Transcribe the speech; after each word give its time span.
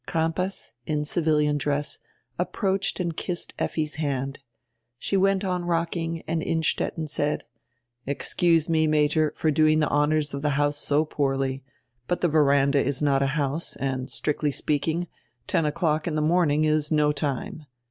Crampas, 0.07 0.73
in 0.87 1.05
civilian 1.05 1.59
dress, 1.59 1.99
approached 2.39 2.99
and 2.99 3.15
kissed 3.15 3.53
Effi's 3.59 3.97
hand. 4.01 4.39
She 4.97 5.15
went 5.15 5.43
on 5.43 5.63
rocking, 5.65 6.23
and 6.27 6.41
Innstetten 6.41 7.05
said: 7.05 7.43
"Excuse 8.07 8.67
me, 8.67 8.87
Major, 8.87 9.31
for 9.35 9.51
doing 9.51 9.79
die 9.79 9.85
honors 9.85 10.33
of 10.33 10.41
die 10.41 10.49
house 10.49 10.79
so 10.79 11.05
poorly; 11.05 11.63
but 12.07 12.19
die 12.21 12.29
veranda 12.29 12.83
is 12.83 13.03
not 13.03 13.21
a 13.21 13.27
house 13.37 13.75
and, 13.75 14.07
stricdy 14.07 14.51
speaking, 14.51 15.07
ten 15.45 15.67
o'clock 15.67 16.07
in 16.07 16.15
die 16.15 16.21
morning 16.21 16.63
is 16.65 16.91
no 16.91 17.11
time. 17.11 17.67